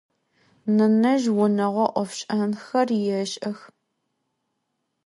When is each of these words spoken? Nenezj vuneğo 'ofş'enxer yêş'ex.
Nenezj 0.75 1.25
vuneğo 1.35 1.85
'ofş'enxer 1.91 2.89
yêş'ex. 3.05 3.59